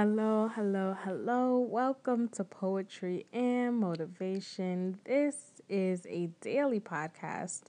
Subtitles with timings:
[0.00, 1.58] Hello, hello, hello.
[1.58, 5.00] Welcome to Poetry and Motivation.
[5.04, 7.62] This is a daily podcast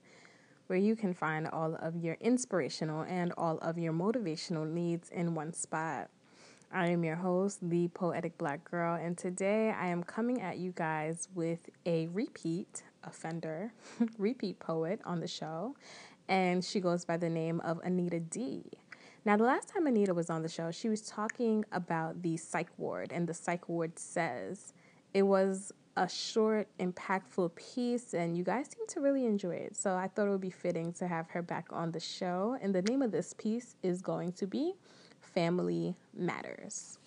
[0.68, 5.34] where you can find all of your inspirational and all of your motivational needs in
[5.34, 6.12] one spot.
[6.72, 10.72] I am your host, the Poetic Black Girl, and today I am coming at you
[10.72, 13.74] guys with a repeat offender,
[14.20, 15.76] repeat poet on the show,
[16.28, 18.66] and she goes by the name of Anita D.
[19.26, 22.70] Now, the last time Anita was on the show, she was talking about the psych
[22.78, 24.74] ward, and the psych ward says
[25.14, 29.76] it was a short, impactful piece, and you guys seem to really enjoy it.
[29.76, 32.58] So I thought it would be fitting to have her back on the show.
[32.62, 34.76] And the name of this piece is going to be
[35.20, 36.98] Family Matters.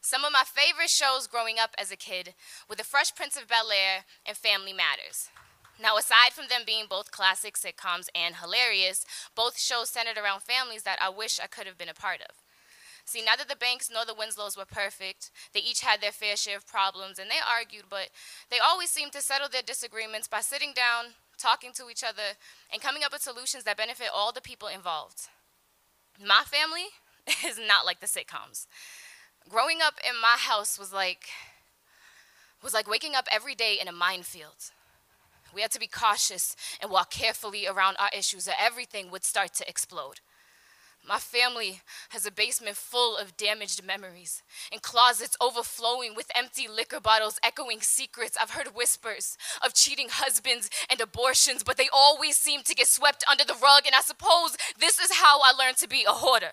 [0.00, 2.34] Some of my favorite shows growing up as a kid
[2.68, 5.28] were The Fresh Prince of Bel Air and Family Matters.
[5.80, 9.04] Now, aside from them being both classic sitcoms and hilarious,
[9.34, 12.36] both shows centered around families that I wish I could have been a part of.
[13.04, 15.30] See, neither the Banks nor the Winslows were perfect.
[15.52, 18.08] They each had their fair share of problems, and they argued, but
[18.50, 22.38] they always seemed to settle their disagreements by sitting down, talking to each other,
[22.72, 25.28] and coming up with solutions that benefit all the people involved.
[26.24, 26.86] My family
[27.44, 28.66] is not like the sitcoms.
[29.48, 31.28] Growing up in my house was like
[32.62, 34.70] was like waking up every day in a minefield.
[35.54, 39.54] We had to be cautious and walk carefully around our issues, or everything would start
[39.54, 40.20] to explode.
[41.06, 46.98] My family has a basement full of damaged memories and closets overflowing with empty liquor
[46.98, 48.38] bottles echoing secrets.
[48.40, 53.22] I've heard whispers of cheating husbands and abortions, but they always seem to get swept
[53.30, 53.82] under the rug.
[53.84, 56.52] And I suppose this is how I learned to be a hoarder.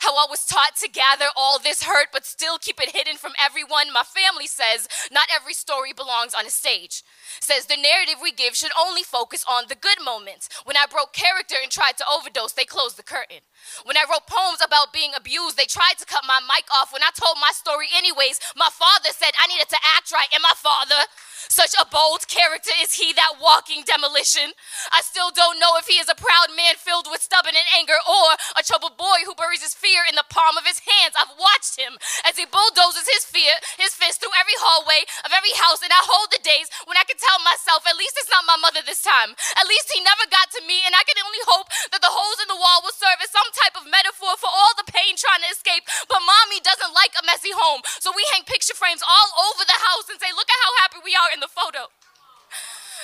[0.00, 3.32] How I was taught to gather all this hurt but still keep it hidden from
[3.40, 3.92] everyone.
[3.92, 7.02] My family says not every story belongs on a stage.
[7.40, 10.48] Says the narrative we give should only focus on the good moments.
[10.64, 13.44] When I broke character and tried to overdose, they closed the curtain.
[13.84, 16.92] When I wrote poems about being abused, they tried to cut my mic off.
[16.92, 20.28] When I told my story anyways, my father said I needed to act right.
[20.34, 21.08] And my father,
[21.48, 24.52] such a bold character is he that walking demolition.
[24.90, 27.98] I still don't know if he is a proud man filled with stubborn and anger
[28.06, 31.14] or a troubled boy who buries his fear in the palm of his hands.
[31.18, 35.52] I've watched him as he bulldozes his fear, his fist through every hallway of every
[35.58, 38.46] house, and I hold the days when I can tell myself, at least it's not
[38.46, 39.34] my mother this time.
[39.58, 42.38] At least he never got to me, and I can only hope that the holes
[42.38, 45.42] in the wall will serve as some type of metaphor for all the pain trying
[45.42, 45.82] to escape.
[46.06, 49.80] But mommy doesn't like a messy home, so we hang picture frames all over the
[49.90, 51.90] house and say, look at how happy we are in the photo.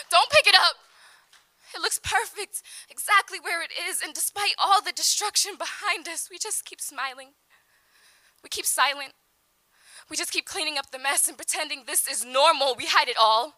[0.08, 0.78] Don't pick it up.
[1.74, 6.38] It looks perfect, exactly where it is, and despite all the destruction behind us, we
[6.38, 7.36] just keep smiling.
[8.42, 9.12] We keep silent.
[10.10, 12.74] We just keep cleaning up the mess and pretending this is normal.
[12.74, 13.54] We hide it all.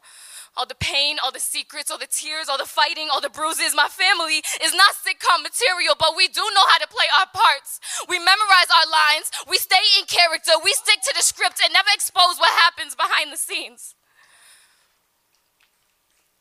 [0.56, 3.72] All the pain, all the secrets, all the tears, all the fighting, all the bruises.
[3.72, 7.78] My family is not sitcom material, but we do know how to play our parts.
[8.08, 11.90] We memorize our lines, we stay in character, we stick to the script, and never
[11.94, 13.94] expose what happens behind the scenes.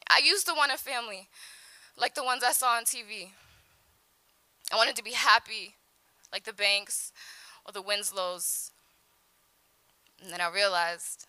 [0.09, 1.29] I used to want a family
[1.95, 3.29] like the ones I saw on TV.
[4.71, 5.75] I wanted to be happy
[6.33, 7.11] like the Banks
[7.69, 8.71] or the Winslows.
[10.21, 11.27] And then I realized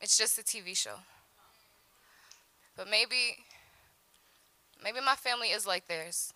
[0.00, 1.00] it's just a TV show.
[2.76, 3.44] But maybe,
[4.82, 6.32] maybe my family is like theirs.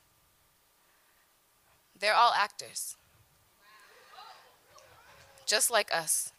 [1.99, 2.97] They're all actors,
[5.47, 6.33] just like us.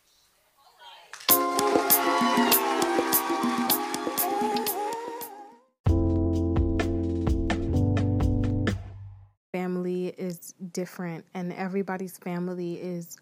[10.71, 13.17] Different, and everybody's family is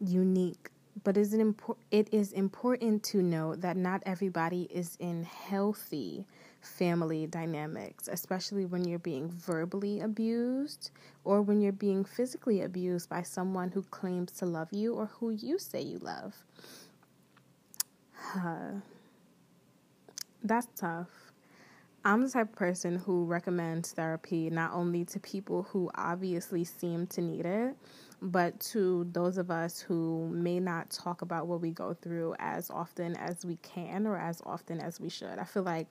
[0.00, 0.70] unique.
[1.04, 6.26] But is it, impor- it is important to note that not everybody is in healthy
[6.60, 10.90] family dynamics, especially when you're being verbally abused
[11.24, 15.30] or when you're being physically abused by someone who claims to love you or who
[15.30, 16.34] you say you love.
[18.34, 18.80] Uh,
[20.42, 21.19] that's tough.
[22.02, 27.06] I'm the type of person who recommends therapy not only to people who obviously seem
[27.08, 27.76] to need it,
[28.22, 32.70] but to those of us who may not talk about what we go through as
[32.70, 35.38] often as we can or as often as we should.
[35.38, 35.88] I feel like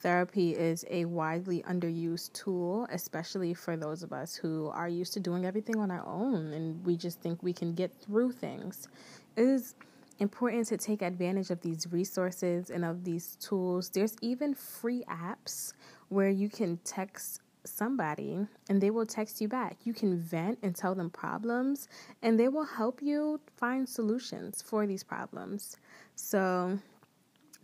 [0.00, 5.20] therapy is a widely underused tool, especially for those of us who are used to
[5.20, 8.88] doing everything on our own and we just think we can get through things.
[9.36, 9.74] It is
[10.18, 13.90] important to take advantage of these resources and of these tools.
[13.90, 15.72] There's even free apps
[16.08, 19.78] where you can text somebody and they will text you back.
[19.84, 21.88] You can vent and tell them problems
[22.22, 25.76] and they will help you find solutions for these problems.
[26.14, 26.78] So,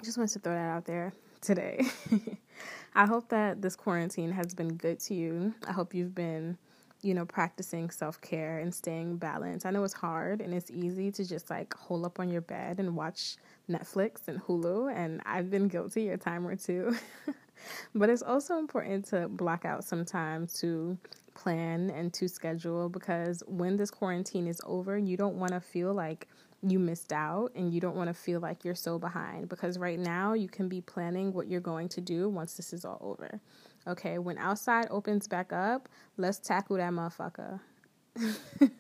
[0.01, 1.85] I just wanted to throw that out there today.
[2.95, 5.55] I hope that this quarantine has been good to you.
[5.67, 6.59] I hope you've been,
[7.03, 9.67] you know, practicing self care and staying balanced.
[9.67, 12.79] I know it's hard and it's easy to just like hole up on your bed
[12.79, 13.37] and watch
[13.69, 16.97] Netflix and Hulu, and I've been guilty a time or two.
[17.95, 20.97] but it's also important to block out some time to
[21.35, 25.93] plan and to schedule because when this quarantine is over, you don't want to feel
[25.93, 26.29] like
[26.65, 29.99] you missed out and you don't want to feel like you're so behind because right
[29.99, 33.41] now you can be planning what you're going to do once this is all over.
[33.87, 37.59] Okay, when outside opens back up, let's tackle that motherfucker.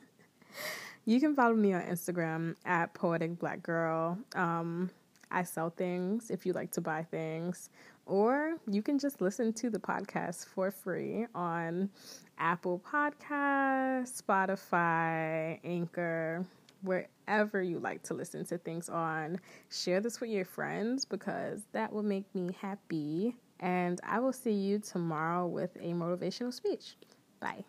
[1.04, 4.19] you can follow me on Instagram at poetic black girl.
[4.34, 4.90] Um,
[5.31, 7.70] I sell things if you like to buy things,
[8.06, 11.90] or you can just listen to the podcast for free on
[12.38, 16.44] Apple Podcasts, Spotify, Anchor
[16.82, 19.40] wherever you like to listen to things on.
[19.70, 23.37] Share this with your friends because that will make me happy.
[23.62, 26.97] And I will see you tomorrow with a motivational speech.
[27.41, 27.64] Bye.